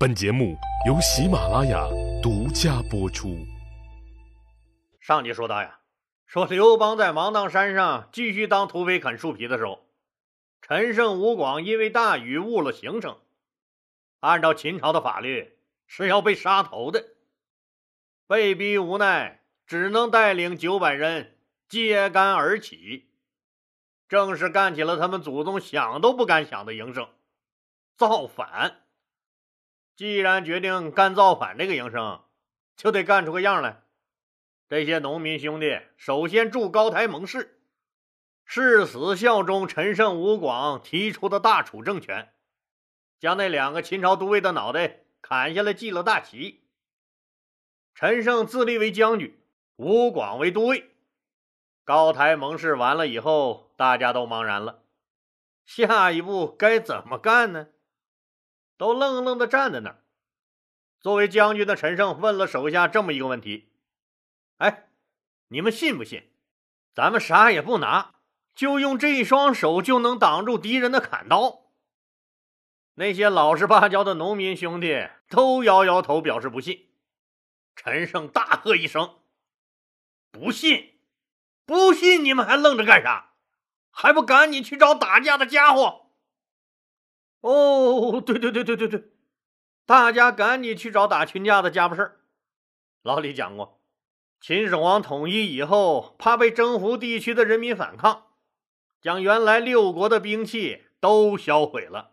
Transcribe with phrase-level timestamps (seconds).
[0.00, 0.56] 本节目
[0.86, 1.86] 由喜马拉雅
[2.22, 3.36] 独家播出。
[4.98, 5.80] 上集说到呀，
[6.24, 9.86] 说刘邦在芒砀山上继续当土匪啃树皮的时候，
[10.62, 13.18] 陈胜吴广因为大雨误了行程，
[14.20, 17.04] 按照秦朝的法律是要被杀头的，
[18.26, 21.36] 被逼无奈，只能带领九百人
[21.68, 23.10] 揭竿而起，
[24.08, 27.06] 正式干起了他们祖宗想都不敢想的营生——
[27.98, 28.78] 造反。
[30.00, 32.22] 既然决定干造反这个营生，
[32.74, 33.82] 就得干出个样来。
[34.66, 37.60] 这些农民兄弟首先筑高台盟誓，
[38.46, 42.32] 誓死效忠陈胜吴广提出的大楚政权，
[43.18, 46.64] 将那两个秦朝都尉的脑袋砍下来记了大旗。
[47.94, 49.38] 陈胜自立为将军，
[49.76, 50.92] 吴广为都尉。
[51.84, 54.82] 高台盟誓完了以后，大家都茫然了，
[55.66, 57.68] 下一步该怎么干呢？
[58.80, 60.02] 都愣愣的站在那儿。
[61.00, 63.74] 作为将军的陈胜问了手下这么一个问题
[64.56, 64.88] ：“哎，
[65.48, 66.30] 你们信不信，
[66.94, 68.14] 咱们啥也不拿，
[68.54, 71.66] 就用这一双手就能挡住敌人的砍刀？”
[72.96, 76.88] 那些老实巴交的农民兄弟都摇摇头，表示不信。
[77.76, 79.18] 陈胜大喝一声
[80.32, 80.98] ：“不信！
[81.66, 82.24] 不信！
[82.24, 83.34] 你们还愣着干啥？
[83.90, 86.06] 还不赶紧去找打架的家伙！”
[87.40, 89.10] 哦，对对对对对对，
[89.86, 92.20] 大家赶紧去找打群架的家伙事儿。
[93.02, 93.80] 老李讲过，
[94.40, 98.26] 秦始皇统一以后，怕被征服地区的人民反抗，
[99.00, 102.12] 将原来六国的兵器都销毁了，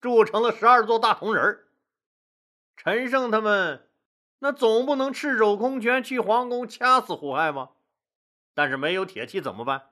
[0.00, 1.68] 铸成了十二座大铜人儿。
[2.76, 3.88] 陈胜他们
[4.40, 7.70] 那总不能赤手空拳去皇宫掐死胡亥吧？
[8.52, 9.90] 但是没有铁器怎么办？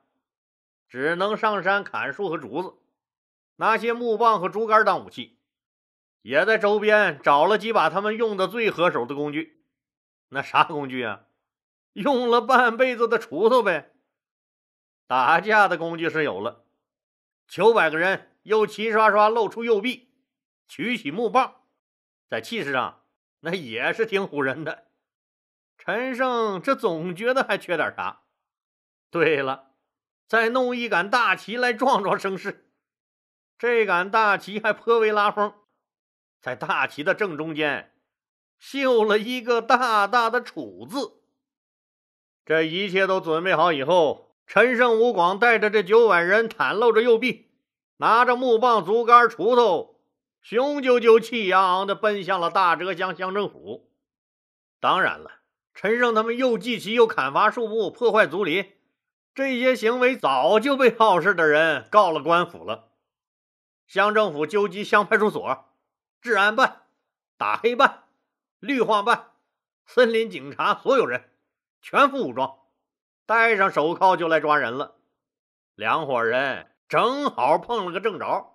[0.88, 2.74] 只能上山砍树和竹子。
[3.62, 5.38] 拿些木棒和竹竿当武器，
[6.22, 9.62] 也在周边找了几把他们用的最合手的工具。
[10.30, 11.26] 那啥工具啊？
[11.92, 13.94] 用了半辈子的锄头呗。
[15.06, 16.64] 打架的工具是有了，
[17.46, 20.12] 九百个人又齐刷刷露出右臂，
[20.66, 21.60] 举起木棒，
[22.28, 23.04] 在气势上
[23.42, 24.88] 那也是挺唬人的。
[25.78, 28.22] 陈胜这总觉得还缺点啥。
[29.08, 29.76] 对了，
[30.26, 32.71] 再弄一杆大旗来壮壮声势。
[33.62, 35.54] 这杆大旗还颇为拉风，
[36.40, 37.92] 在大旗的正中间
[38.58, 41.20] 绣了一个大大的“楚”字。
[42.44, 47.52] 这一切都准备好以后，陈胜吴广带着这九百人，袒露着右臂，
[47.98, 50.00] 拿着木棒、竹竿、锄头，
[50.40, 53.92] 雄赳赳、气昂昂地奔向了大浙乡乡政府。
[54.80, 55.30] 当然了，
[55.72, 58.72] 陈胜他们又祭旗又砍伐树木，破坏竹林，
[59.32, 62.88] 这些行为早就被好事的人告了官府了。
[63.86, 65.66] 乡政府纠集乡派出所、
[66.20, 66.82] 治安办、
[67.36, 68.04] 打黑办、
[68.58, 69.32] 绿化办、
[69.84, 71.30] 森林警察，所有人
[71.80, 72.58] 全副武装，
[73.26, 74.96] 戴上手铐就来抓人了。
[75.74, 78.54] 两伙人正好碰了个正着。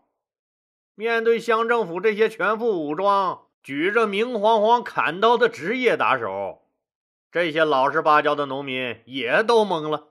[0.96, 6.68] 面对乡政府这些全副武装、举着明晃晃砍刀的职业打手，
[7.32, 10.08] 这些老实巴交的农民也都懵了。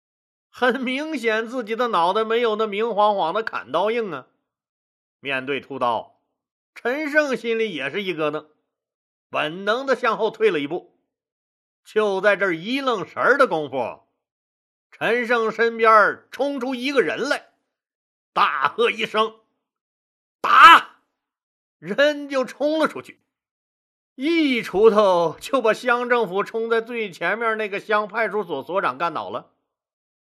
[0.48, 4.28] 很明显，自己的脑袋没有那明晃晃的砍刀硬啊。
[5.20, 6.20] 面对屠刀，
[6.74, 8.46] 陈胜心里也是一咯噔，
[9.28, 10.98] 本能的向后退了一步。
[11.84, 14.06] 就在这一愣神的功夫，
[14.90, 17.50] 陈胜身边冲出一个人来，
[18.32, 19.40] 大喝一声
[20.40, 21.00] ：“打！”
[21.80, 23.22] 人就冲了出去，
[24.14, 29.52] 一锄头就把乡政府冲在最前面那个乡派出所所长干倒了，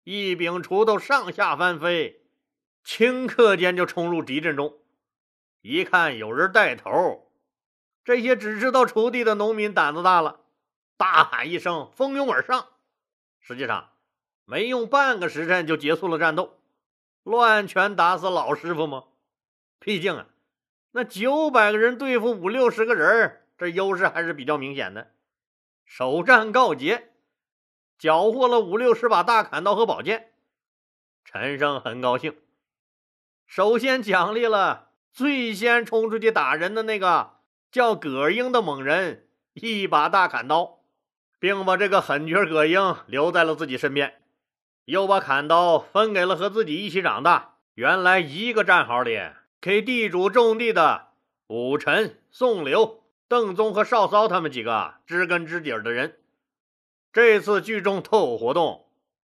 [0.03, 2.20] 一柄锄头上下翻飞。
[2.83, 4.77] 顷刻间就冲入敌阵中，
[5.61, 7.31] 一看有人带头，
[8.03, 10.41] 这些只知道锄地的农民胆子大了，
[10.97, 12.67] 大喊一声，蜂拥而上。
[13.39, 13.91] 实际上，
[14.45, 16.59] 没用半个时辰就结束了战斗，
[17.23, 19.05] 乱拳打死老师傅吗？
[19.79, 20.27] 毕竟啊，
[20.91, 25.11] 那九百个人对付五六十个人，这优势还是比较明显的。
[25.85, 27.11] 首战告捷，
[27.97, 30.33] 缴获了五六十把大砍刀和宝剑，
[31.23, 32.35] 陈胜很高兴。
[33.51, 37.31] 首先奖励了最先冲出去打人的那个
[37.69, 40.79] 叫葛英的猛人一把大砍刀，
[41.37, 44.21] 并把这个狠角葛英留在了自己身边，
[44.85, 49.19] 又把砍刀分给了和自己一起长大、原来一个战壕里
[49.59, 51.09] 给地主种地的
[51.47, 56.19] 武臣、宋刘、邓宗和少骚他们几个知根知底的人。
[57.11, 58.85] 这次聚众斗殴活动，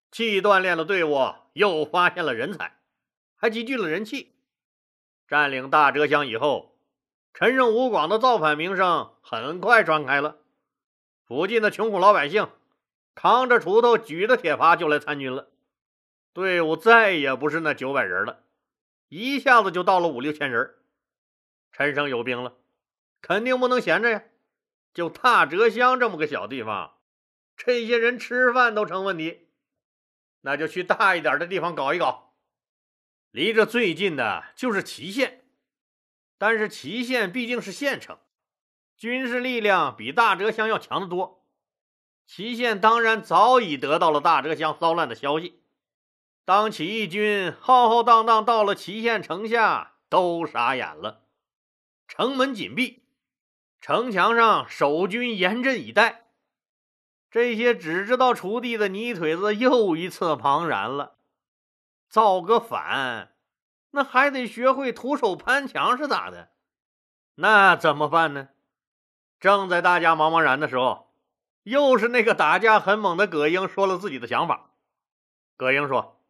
[0.09, 2.71] 既锻炼了队伍，又发现了人才。
[3.45, 4.33] 还积聚了人气。
[5.27, 6.79] 占领大哲乡以后，
[7.31, 10.37] 陈胜吴广的造反名声很快传开了。
[11.27, 12.49] 附近的穷苦老百姓
[13.13, 15.49] 扛着锄头，举着铁耙就来参军了。
[16.33, 18.39] 队伍再也不是那九百人了，
[19.09, 20.73] 一下子就到了五六千人。
[21.71, 22.55] 陈胜有兵了，
[23.21, 24.23] 肯定不能闲着呀。
[24.91, 26.95] 就踏折乡这么个小地方，
[27.55, 29.49] 这些人吃饭都成问题，
[30.41, 32.24] 那就去大一点的地方搞一搞。
[33.35, 35.43] 离这最近的就是祁县，
[36.37, 38.17] 但是祁县毕竟是县城，
[38.95, 41.45] 军事力量比大折乡要强得多。
[42.25, 45.59] 祁县当然早已得到了大折乡骚乱的消息。
[46.45, 51.25] 当起义军浩浩荡荡到了祁县城下，都傻眼了。
[52.07, 53.03] 城门紧闭，
[53.81, 56.27] 城墙上守军严阵以待。
[57.29, 61.17] 这些只知道锄地的泥腿子又一次茫然了。
[62.09, 63.35] 造个反，
[63.91, 66.51] 那还得学会徒手攀墙是咋的？
[67.35, 68.49] 那怎么办呢？
[69.39, 71.13] 正在大家茫茫然的时候，
[71.63, 74.71] 又是那个打架很猛的葛英说了自己的想法。
[75.57, 76.21] 葛英说：“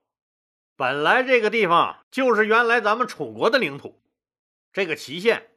[0.75, 4.01] 本来这个地方就是原来咱们楚国的领土，
[4.73, 5.51] 这个祁县。”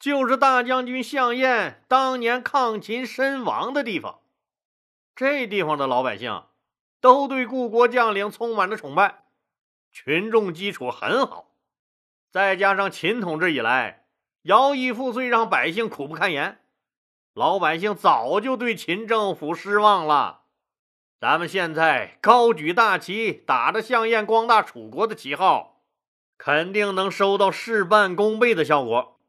[0.00, 4.20] 就是大将军项燕当年抗秦身亡的地方，
[5.14, 6.44] 这地方的老百姓
[7.02, 9.26] 都对故国将领充满了崇拜，
[9.92, 11.50] 群众基础很好，
[12.30, 14.06] 再加上秦统治以来
[14.44, 16.60] 徭役赋税，让百姓苦不堪言，
[17.34, 20.42] 老百姓早就对秦政府失望了。
[21.18, 25.82] 咱们现在高举大旗，打着项燕光大楚国的旗号，
[26.38, 29.20] 肯定能收到事半功倍的效果。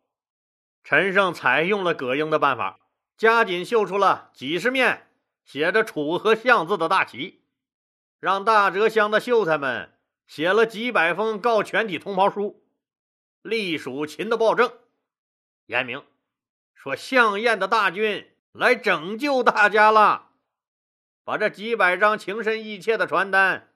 [0.83, 2.79] 陈胜采用了葛英的办法，
[3.17, 5.09] 加紧绣出了几十面
[5.43, 7.43] 写着“楚”和“项”字的大旗，
[8.21, 9.90] 让大泽乡的秀才们
[10.31, 12.63] 写了几百封告全体同胞书，
[13.41, 14.71] 隶属秦的暴政，
[15.65, 16.05] 言明
[16.73, 20.29] 说项燕的大军来拯救大家了。
[21.25, 23.73] 把这几百张情深意切的传单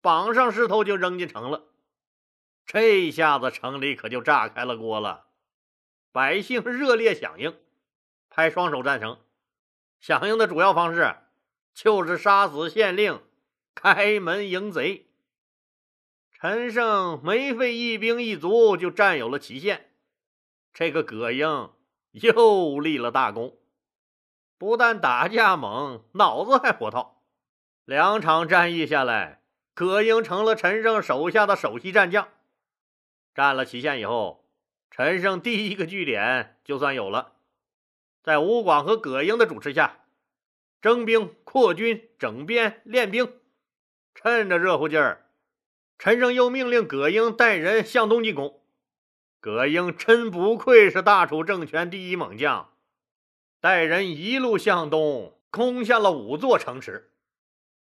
[0.00, 1.64] 绑上石头就扔进城了，
[2.64, 5.26] 这一下子城里可就炸开了锅了。
[6.12, 7.58] 百姓热烈响应，
[8.30, 9.18] 拍双手赞成。
[9.98, 11.16] 响应的主要方式
[11.74, 13.20] 就是杀死县令，
[13.74, 15.02] 开门迎贼。
[16.38, 19.90] 陈胜没费一兵一卒就占有了祁县，
[20.74, 21.70] 这个葛英
[22.10, 23.56] 又立了大功，
[24.58, 27.22] 不但打架猛，脑子还活套。
[27.86, 29.40] 两场战役下来，
[29.72, 32.28] 葛英成了陈胜手下的首席战将。
[33.34, 34.44] 占了祁县以后。
[34.88, 37.34] 陈胜第一个据点就算有了，
[38.22, 40.04] 在吴广和葛英的主持下，
[40.80, 43.40] 征兵、扩军、整编、练兵，
[44.14, 45.25] 趁着热乎劲儿，
[45.98, 48.62] 陈胜又命令葛英带人向东进攻。
[49.40, 52.74] 葛英真不愧是大楚政权第一猛将，
[53.60, 57.12] 带人一路向东，攻下了五座城池。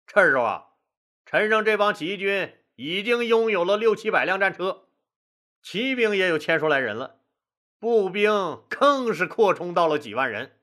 [0.05, 0.65] 这时候啊，
[1.25, 4.87] 陈胜这帮起义军已经拥有了六七百辆战车。
[5.63, 7.21] 骑兵也有千数来人了，
[7.79, 10.59] 步兵更是扩充到了几万人。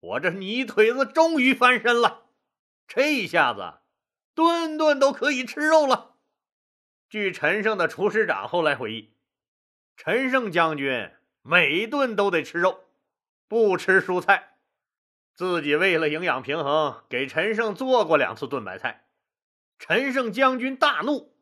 [0.00, 2.26] 我这泥腿子终于翻身了，
[2.86, 3.78] 这一下子
[4.34, 6.13] 顿顿都可以吃肉了。
[7.14, 9.14] 据陈胜的厨师长后来回忆，
[9.96, 11.12] 陈胜将军
[11.42, 12.86] 每顿都得吃肉，
[13.46, 14.56] 不吃蔬菜。
[15.36, 19.04] 自己为了营养平衡，给陈胜做过两次炖白菜。
[19.78, 21.32] 陈胜将军大怒，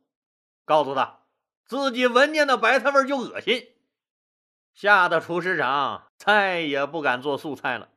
[0.66, 1.20] 告诉他。
[1.64, 3.70] 自己闻见那白菜味就恶心，
[4.74, 7.88] 吓得厨师长再也不敢做素菜了。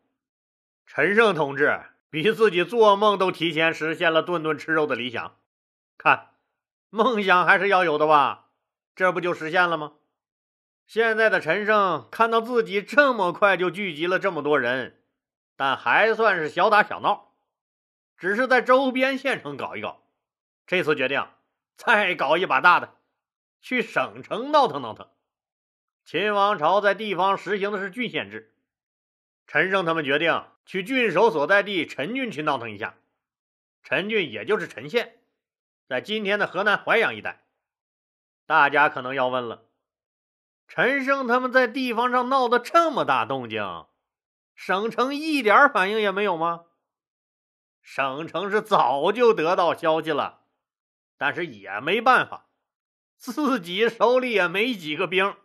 [0.85, 5.37] 陈胜同志比自己做梦都提前实现了顿顿吃肉的理想，
[5.97, 6.29] 看，
[6.95, 8.45] 梦想还是要有的吧？
[8.95, 9.95] 这不就实现了吗？
[10.85, 15.03] 现在的陈胜看到自己这么快就聚集了这么多人，
[15.57, 17.33] 但还算是小打小闹，
[18.15, 20.03] 只是在周边县城搞一搞。
[20.65, 21.27] 这次决定
[21.75, 22.95] 再搞一把大的。
[23.59, 25.09] 去省城闹腾闹腾。
[26.05, 28.53] 秦王朝在地方实行的是郡县制，
[29.47, 32.95] 陈胜他们决定去郡守所在地陈郡去闹腾一下。
[33.83, 35.17] 陈郡也就是陈县，
[35.87, 37.45] 在今天的河南淮阳一带。
[38.45, 39.65] 大家可能要问了：
[40.67, 43.85] 陈胜他们在地方上闹得这么大动静，
[44.55, 46.65] 省城一点反应也没有吗？
[47.81, 50.41] 省城是早就得到消息了，
[51.17, 52.49] 但是也没办法。
[53.15, 55.35] 自己手里也没几个兵，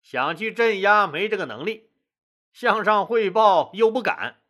[0.00, 1.90] 想去镇压没这个能力，
[2.52, 4.40] 向上汇报又不敢，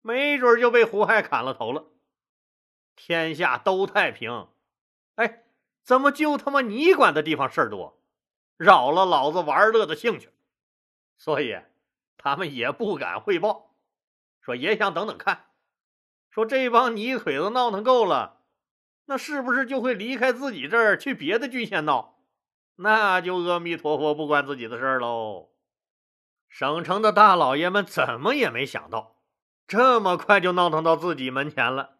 [0.00, 1.91] 没准就被胡亥砍了头了。
[3.04, 4.46] 天下都太平，
[5.16, 5.42] 哎，
[5.82, 8.00] 怎么就他妈你管的地方事儿多，
[8.56, 10.30] 扰了老子玩乐的兴趣？
[11.16, 11.58] 所以
[12.16, 13.74] 他们也不敢汇报，
[14.40, 15.46] 说也想等等看，
[16.30, 18.42] 说这帮泥腿子闹腾够了，
[19.06, 22.20] 那是不是就会离开自己这儿去别的郡县闹？
[22.76, 25.50] 那就阿弥陀佛不关自己的事儿喽。
[26.48, 29.16] 省城的大老爷们怎么也没想到，
[29.66, 31.98] 这么快就闹腾到自己门前了。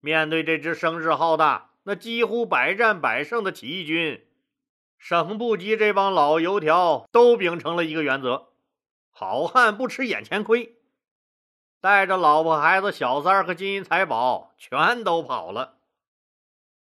[0.00, 4.26] 面对这支声势浩大、那几乎百战百胜的起义军，
[4.98, 8.52] 省部级这帮老油条都秉承了一个原则：
[9.10, 10.76] 好汉不吃眼前亏。
[11.80, 15.78] 带着老婆孩子、小三儿和金银财宝，全都跑了，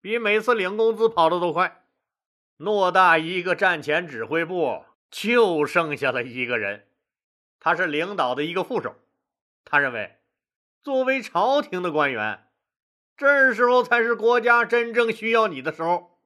[0.02, 1.84] 比每次领工资跑的都快。
[2.58, 6.88] 偌大一个战前指挥部，就剩下了一个人，
[7.60, 8.96] 他是领导的一个副手。
[9.64, 10.18] 他认为，
[10.82, 12.47] 作为朝廷的官员，
[13.18, 16.20] 这时候才是国家真正需要你的时候。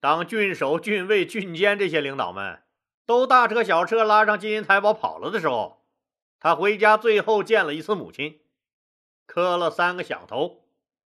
[0.00, 2.62] 当郡守、郡尉、郡监这些领导们
[3.06, 5.82] 都大车小车拉上金银财宝跑了的时候，
[6.38, 8.40] 他回家最后见了一次母亲，
[9.26, 10.64] 磕了三个响头，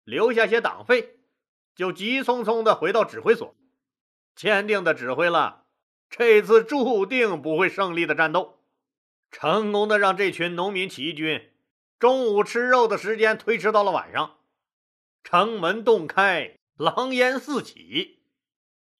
[0.04, 1.18] 留下些党费，
[1.74, 3.54] 就急匆匆的回到指挥所。
[4.34, 5.66] 坚定的指挥了
[6.10, 8.58] 这次注定不会胜利的战斗，
[9.30, 11.52] 成功的让这群农民起义军
[11.98, 14.36] 中午吃肉的时间推迟到了晚上，
[15.24, 18.20] 城门洞开，狼烟四起。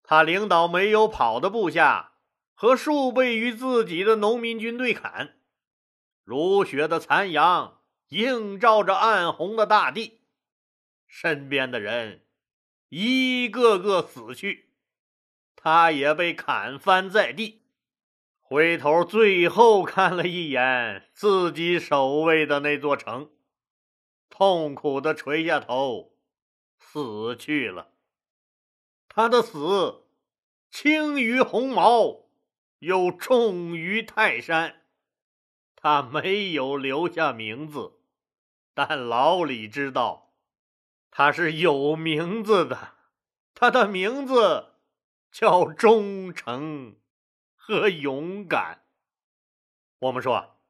[0.03, 2.15] 他领导没有跑的部下
[2.55, 5.37] 和数倍于自己的农民军对砍，
[6.25, 10.23] 如血的残阳映照着暗红的大地，
[11.07, 12.25] 身边的人
[12.89, 14.71] 一个个死去。
[15.55, 17.63] 他也被砍翻在地，
[18.41, 23.31] 回头最后看了一眼自己守卫的那座城，
[24.29, 26.14] 痛苦的垂下头，
[26.95, 27.91] 死去了。
[29.09, 30.05] 他的死
[30.71, 32.27] 轻于鸿毛，
[32.79, 34.85] 又重于泰山。
[35.75, 37.95] 他没有留下名字，
[38.75, 40.37] 但老李知道，
[41.11, 42.93] 他是有名字的。
[43.55, 44.71] 他的名字。
[45.33, 46.95] 叫忠诚
[47.57, 48.85] 和勇敢。
[49.99, 50.61] 我们说，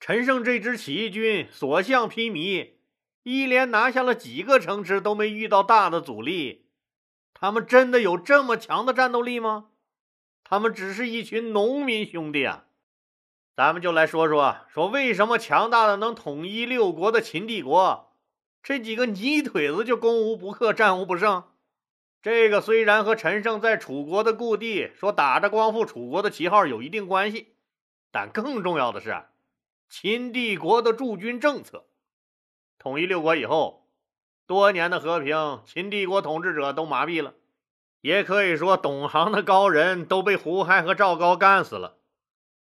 [0.00, 2.73] 陈胜这支起义军所向披靡，
[3.24, 6.66] 一连拿下了几个城池，都没遇到大的阻力。
[7.32, 9.70] 他们真的有这么强的战斗力吗？
[10.44, 12.66] 他们只是一群农民兄弟啊！
[13.56, 18.12] 咱们就来说说，说为什么强大的能统一六国的秦帝国，
[18.62, 21.44] 这几个泥腿子就攻无不克，战无不胜。
[22.20, 27.54] 这个虽然和陈胜在楚国的故地说打着光复楚国的旗号有一定关系，
[28.10, 29.24] 但更重要的是，
[29.88, 31.86] 秦帝国的驻军政策。
[32.84, 33.88] 统一六国以后，
[34.46, 37.32] 多年的和平，秦帝国统治者都麻痹了，
[38.02, 41.96] 也可以说懂行的高人都被胡亥和赵高干死了，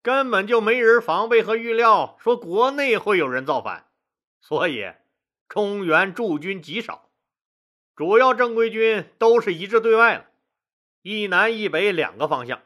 [0.03, 3.88] 根本就没人防备和预料说国内会有人造反，
[4.39, 4.91] 所以
[5.50, 7.10] 中原驻军极少。
[7.96, 10.25] 主要正规军都是一致对外了，
[11.01, 12.62] 一南一北两个方向。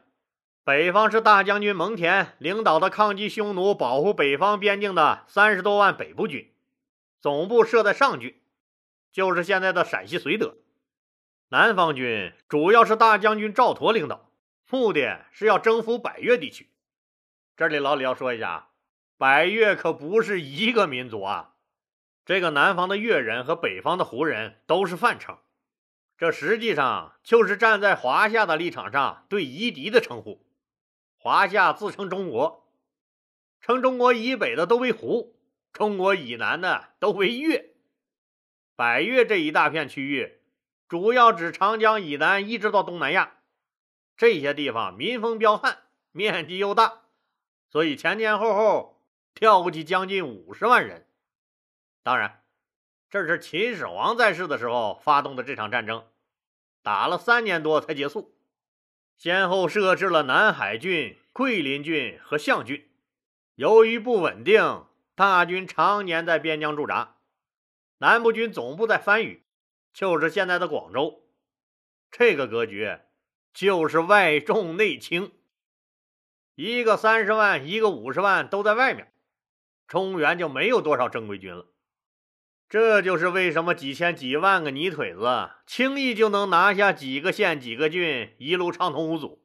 [0.64, 6.52] 北方是大将军蒙恬领导的抗击匈奴、保护北方边境的三十多万北部军，
[7.20, 8.40] 总部设在上郡，
[9.10, 10.56] 就是现在的陕西绥德。
[11.48, 14.30] 南方军主要是大将军赵佗领导，
[14.70, 16.70] 目的是要征服百越地区。
[17.56, 18.68] 这里老李要说一下，
[19.16, 21.54] 百越可不是一个民族啊。
[22.24, 25.38] 这个南方的越人和北方的胡人都是泛称，
[26.18, 30.46] 这实际上就是站在华夏的立场上对夷狄的称呼。
[31.16, 32.70] 华夏自称中国，
[33.60, 35.37] 称中国以北的都为胡，
[35.72, 37.74] 中国以南的都为越。
[38.76, 40.40] 百越这一大片区域，
[40.88, 43.38] 主要指长江以南一直到东南亚，
[44.16, 45.78] 这些地方民风彪悍，
[46.12, 47.02] 面积又大，
[47.70, 49.02] 所以前前后后
[49.34, 51.06] 跳过去将近五十万人。
[52.02, 52.42] 当然，
[53.10, 56.06] 这是秦始皇在世的时候发动的这场战争，
[56.82, 58.34] 打了三年多才结束，
[59.16, 62.88] 先后设置了南海郡、桂林郡和象郡。
[63.56, 64.86] 由于不稳定，
[65.18, 67.16] 大军常年在边疆驻扎。
[67.98, 69.42] 南部军总部在番禺，
[69.92, 71.24] 就是现在的广州。
[72.08, 72.98] 这个格局
[73.52, 75.32] 就是外重内轻，
[76.54, 79.12] 一个三十万，一个五十万都在外面，
[79.88, 81.66] 中原就没有多少正规军了。
[82.68, 89.44] 这就是为什么几千几万个泥腿子轻易就能拿下几个县几个郡，一路畅通无阻。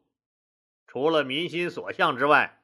[0.86, 2.62] 除了民心所向之外，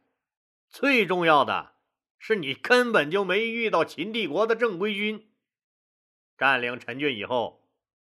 [0.70, 1.72] 最重要的
[2.20, 5.32] 是你根本就没遇到秦帝国的正规军。
[6.38, 7.68] 占领陈郡以后，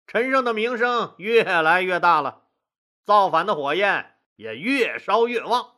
[0.05, 2.43] 陈胜的名声越来越大了，
[3.05, 5.75] 造反的火焰也越烧越旺。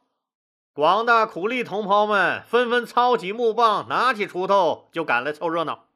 [0.73, 5.87] 广大苦力同胞们纷纷操起木棒，拿起锄头就赶来凑热闹。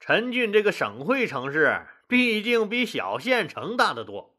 [0.00, 4.36] 陈郡这个省会城市，毕竟比小县城大得多。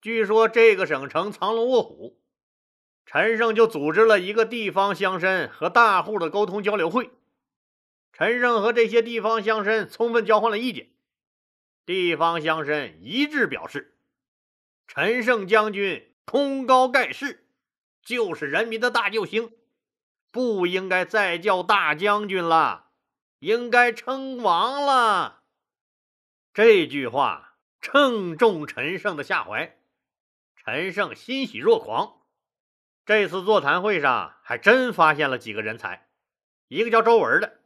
[0.00, 2.20] 据说这个省城藏龙卧虎，
[3.06, 7.10] 陈胜就组织了一个地方乡绅和大户的沟通交流会。
[8.12, 10.90] 陈胜和这些地方乡绅充分交换了意见，
[11.84, 13.96] 地方乡绅一致表示，
[14.88, 17.46] 陈胜将军功高盖世，
[18.02, 19.52] 就是人民的大救星，
[20.30, 22.90] 不应该再叫大将军了，
[23.38, 25.42] 应该称王了。
[26.52, 29.78] 这句话正中陈胜的下怀，
[30.56, 32.15] 陈胜欣喜若狂。
[33.06, 36.08] 这次座谈会上还真发现了几个人才，
[36.66, 37.60] 一个叫周文的。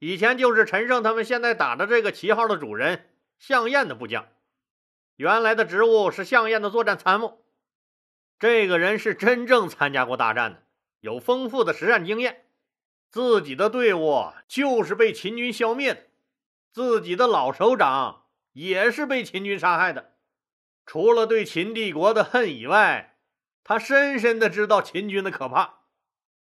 [0.00, 3.08] 以前就是陈胜他们现在打的这个旗号的主人
[3.38, 4.26] 项燕的部将，
[5.14, 7.44] 原来的职务是项燕的作战参谋。
[8.40, 10.62] 这个人是真正参加过大战的，
[10.98, 12.46] 有丰富的实战经验。
[13.08, 16.02] 自己的队伍就是被秦军消灭的，
[16.72, 20.16] 自己的老首长也是被秦军杀害的。
[20.84, 23.15] 除了对秦帝国的恨以外，
[23.68, 25.80] 他深深的知道秦军的可怕。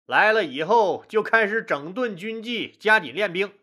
[0.05, 3.53] 来了以后，就开始整顿军纪，加紧练兵。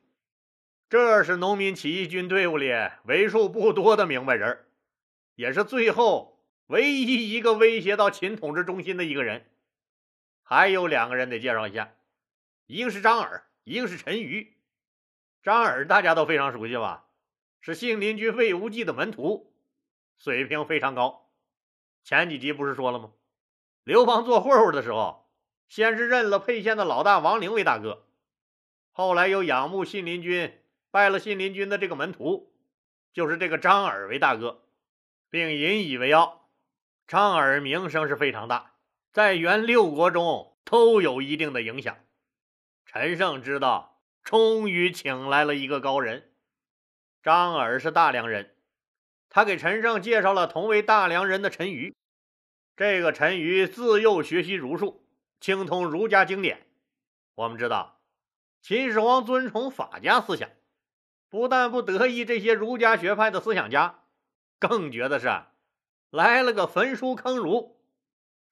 [0.89, 2.73] 这是农民起义军队伍里
[3.05, 4.65] 为数不多的明白人，
[5.35, 9.45] 也是最后唯一一个威胁到秦统治中心的一个人。
[10.43, 11.93] 还有两个人得介绍一下，
[12.65, 14.55] 一个是张耳，一个是陈馀。
[15.43, 17.05] 张耳大家都非常熟悉吧？
[17.61, 19.53] 是信陵君魏无忌的门徒，
[20.17, 21.31] 水平非常高。
[22.03, 23.13] 前几集不是说了吗？
[23.85, 25.23] 刘邦做混混的时候。
[25.67, 28.07] 先是认了沛县的老大王陵为大哥，
[28.93, 32.53] 后来又仰慕信陵君，拜了信陵君的这个门徒，
[33.13, 34.63] 就是这个张耳为大哥，
[35.31, 36.51] 并引以为傲。
[37.09, 38.75] 张耳名声是非常大，
[39.11, 41.97] 在原六国中都有一定的影响。
[42.85, 46.31] 陈胜知道，终于请来了一个高人。
[47.23, 48.55] 张耳是大梁人，
[49.29, 51.95] 他给陈胜介绍了同为大梁人的陈馀。
[52.77, 55.03] 这个陈馀自幼学习儒术。
[55.41, 56.67] 精通儒家经典，
[57.35, 58.01] 我们知道，
[58.63, 60.49] 秦始皇尊崇法家思想，
[61.29, 64.05] 不但不得意这些儒家学派的思想家，
[64.59, 65.29] 更觉得是
[66.09, 67.79] 来了个焚书坑儒，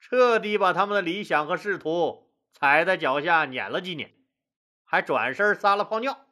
[0.01, 4.13] 彻底把他们的理想和仕途踩在脚下碾了几年，
[4.85, 6.27] 还转身撒了泡尿。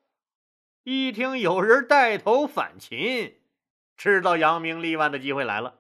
[0.83, 3.41] 一听有人带头反秦，
[3.97, 5.80] 知道扬名立万的机会来了，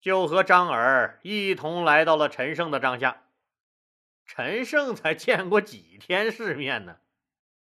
[0.00, 3.22] 就和张耳一同来到了陈胜的帐下。
[4.24, 6.96] 陈胜才见过几天世面呢，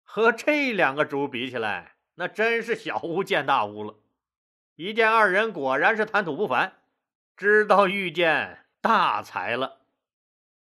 [0.04, 3.96] 和这两个主比起来，那真是小巫见大巫了。
[4.76, 6.74] 一见二人果然是谈吐不凡，
[7.36, 9.80] 知道遇见大才了。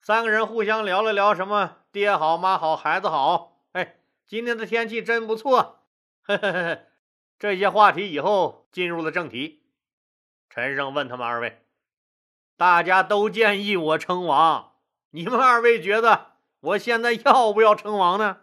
[0.01, 3.97] 三个人互相聊了聊什么“爹好，妈好，孩子好”，哎，
[4.27, 5.85] 今天的天气真不错，
[6.23, 6.81] 呵呵呵。
[7.39, 9.64] 这些话题以后进入了正题。
[10.49, 11.65] 陈胜问他们二位
[12.57, 14.73] ：“大家都建议我称王。”
[15.11, 18.39] 你们二位觉得我现在要不要称王呢？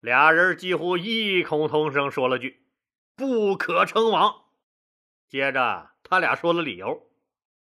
[0.00, 2.66] 俩人几乎异口同声说了句
[3.14, 4.46] ：“不可称王。”
[5.28, 7.08] 接着他俩说了理由。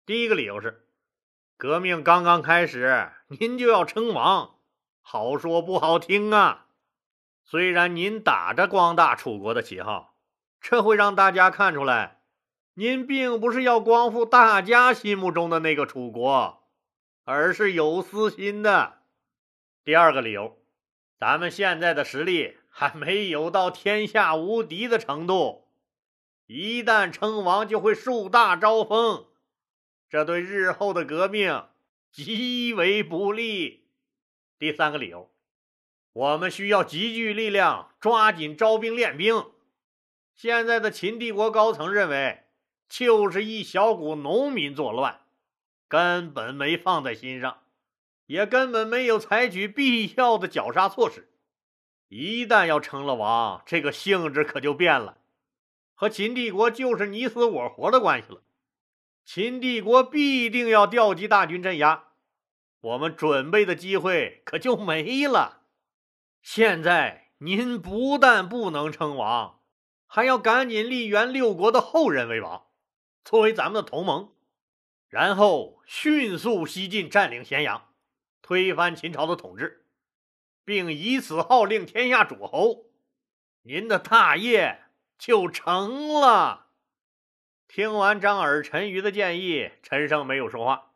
[0.06, 0.86] 第一个理由是，
[1.56, 4.58] 革命刚刚开始，您就要称王，
[5.00, 6.66] 好说不好听啊。
[7.42, 10.14] 虽然您打着光大楚国的旗号，
[10.60, 12.17] 这会让大家看出来，
[12.78, 16.62] 您并不是要光复大家心目中的那个楚国。
[17.24, 19.00] 而是有私心的。
[19.84, 20.56] 第二个理由，
[21.18, 25.66] 咱们现在的实力还没有到天下无敌的程度，
[26.46, 29.26] 一旦称王就会树大招风，
[30.08, 31.64] 这对日后的革命
[32.12, 33.88] 极为不利。
[34.58, 35.30] 第三个理由，
[36.12, 39.44] 我们需要集聚力量，抓紧招兵练兵。
[40.34, 42.44] 现在的秦帝国高层认为，
[42.88, 45.20] 就是一小股农民作乱。
[45.88, 47.62] 根本没放在心上，
[48.26, 51.30] 也根本没有采取必要的绞杀措施。
[52.08, 55.18] 一旦要成了王，这个性质可就变了，
[55.94, 58.42] 和秦帝国就是你死我活的关系了。
[59.24, 62.04] 秦帝国必定要调集大军镇压，
[62.80, 65.62] 我们准备的机会可就没了。
[66.40, 69.60] 现在您不但不能称王，
[70.06, 72.67] 还要赶紧立元六国的后人为王，
[73.28, 74.32] 作为咱们的同盟。
[75.10, 77.92] 然后迅速西进，占领咸阳，
[78.40, 79.84] 推翻秦朝的统治，
[80.64, 82.86] 并以此号令天下诸侯，
[83.64, 84.84] 您的大业
[85.18, 86.68] 就成了。
[87.66, 90.92] 听完张耳、陈馀的建议，陈胜没有说话，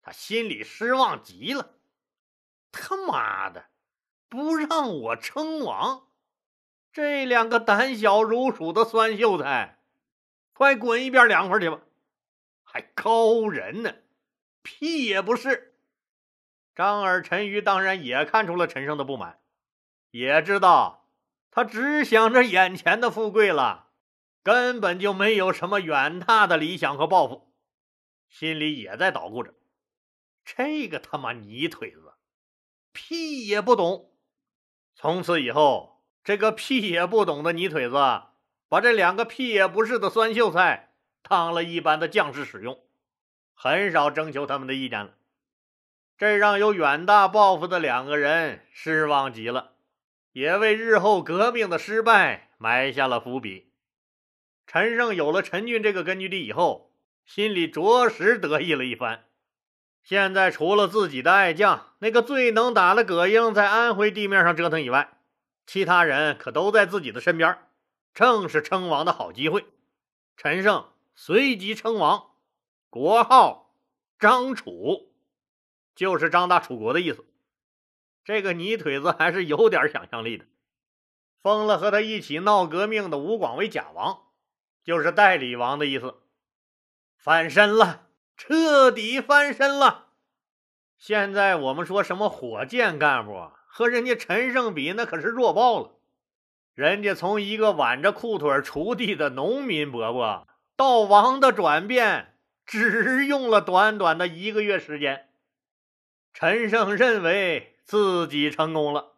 [0.00, 1.74] 他心里失望极了。
[2.72, 3.66] 他妈的，
[4.30, 6.08] 不让我称王！
[6.90, 9.83] 这两个胆小如鼠的酸秀才，
[10.54, 11.80] 快滚一边凉快去吧！
[12.62, 13.94] 还高人呢，
[14.62, 15.74] 屁也不是。
[16.74, 19.38] 张耳、陈馀当然也看出了陈胜的不满，
[20.10, 21.10] 也知道
[21.50, 23.90] 他只想着眼前的富贵了，
[24.42, 27.52] 根本就没有什么远大的理想和抱负，
[28.28, 29.52] 心里也在捣鼓着：
[30.44, 32.14] 这个他妈泥腿子，
[32.92, 34.14] 屁也不懂。
[34.94, 35.92] 从此以后。
[36.26, 37.96] 这个屁也不懂的泥腿子，
[38.74, 40.88] 把这两个屁也不是的酸秀才
[41.22, 42.76] 当了一般的将士使用，
[43.54, 45.12] 很少征求他们的意见了。
[46.18, 49.74] 这让有远大抱负的两个人失望极了，
[50.32, 53.70] 也为日后革命的失败埋下了伏笔。
[54.66, 56.90] 陈胜有了陈郡这个根据地以后，
[57.24, 59.22] 心里着实得意了一番。
[60.02, 65.16] 现在除了自己的爱将那个最能打的葛英在安徽地面上折腾以外，
[65.64, 67.56] 其他人可都在自己的身边，
[68.14, 69.66] 正是称王的好机会。
[70.36, 72.30] 陈胜随即称王，
[72.88, 73.74] 国号
[74.18, 75.12] 张楚，
[75.94, 77.26] 就是张大楚国的意思。
[78.24, 80.46] 这个泥腿子还是有点想象力的，
[81.42, 84.28] 封了和他一起闹革命的吴广为假王，
[84.82, 86.22] 就是代理王的意思。
[87.16, 90.08] 翻身了，彻底翻身了。
[90.96, 93.50] 现在我们说什么火箭干部？
[93.66, 95.98] 和人家陈胜比，那可是弱爆了。
[96.74, 105.28] 人家从一个挽着裤腿锄地的农民伯伯，到王的转变，只用了短短的一个月时间。
[106.32, 109.12] 陈胜认为自己成功了，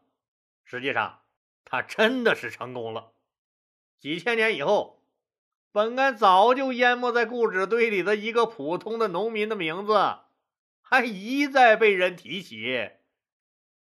[0.64, 1.20] 实际上
[1.64, 3.12] 他真的是成功了。
[3.98, 5.02] 几千年以后，
[5.72, 10.18] 本该早就淹没在故纸堆里的一个普通的农民的名字，
[10.82, 12.90] 还一再被人提起。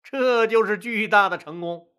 [0.03, 1.89] 这就是巨大的成功。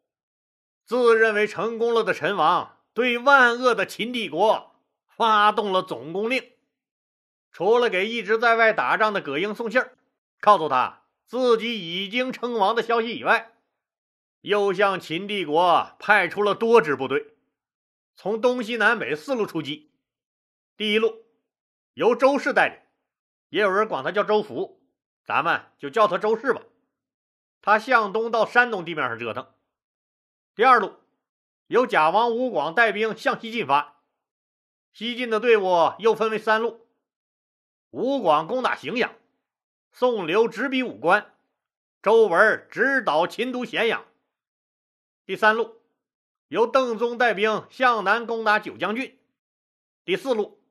[0.84, 6.52] 自认为成功了的陈王，对万恶的秦帝国发动了总攻令。
[7.50, 9.82] 除了给一直在外打仗的葛英送信，
[10.40, 13.52] 告诉他自己已经称王的消息以外，
[14.42, 17.34] 又向秦帝国派出了多支部队，
[18.14, 19.92] 从东西南北四路出击。
[20.76, 21.24] 第一路
[21.94, 22.78] 由周氏带领，
[23.48, 24.82] 也有人管他叫周福，
[25.24, 26.60] 咱们就叫他周氏吧。
[27.62, 29.53] 他向东到山东地面上折腾。
[30.54, 30.94] 第二路
[31.66, 34.00] 由贾王吴广带兵向西进发，
[34.92, 36.86] 西进的队伍又分为三路：
[37.90, 39.12] 吴广攻打荥阳，
[39.90, 41.34] 宋刘直逼武关，
[42.00, 44.06] 周文直捣秦都咸阳。
[45.26, 45.82] 第三路
[46.46, 49.18] 由邓宗带兵向南攻打九江郡。
[50.04, 50.62] 第四路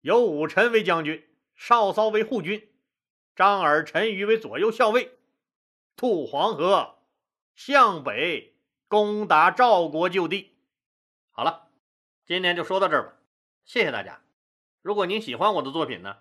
[0.00, 2.72] 由武臣为将军，少骚为护军，
[3.36, 5.18] 张耳、陈馀为左右校尉。
[5.94, 7.00] 渡黄河，
[7.54, 8.54] 向北
[8.90, 10.56] 攻打赵国旧地。
[11.30, 11.68] 好了，
[12.26, 13.12] 今天就说到这儿吧，
[13.64, 14.20] 谢谢大家。
[14.82, 16.16] 如果您喜欢我的作品呢，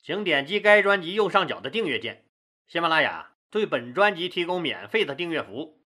[0.00, 2.24] 请点击该专辑右上角的订阅键。
[2.66, 5.82] 喜马拉雅对本专辑提供免费的订阅服务，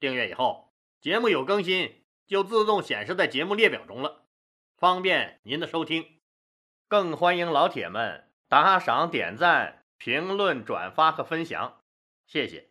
[0.00, 4.24] 订阅以后，节目有更新就自动显示在节目列表中了，
[4.76, 6.18] 方便您的收听。
[6.88, 11.80] 更欢迎老铁们打赏、点赞、评论、转发和分享，
[12.26, 12.69] 谢谢。